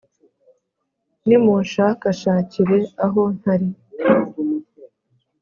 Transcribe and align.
«nimunshakashakire 1.27 2.77
aho 3.05 3.21
ntari!» 3.37 3.69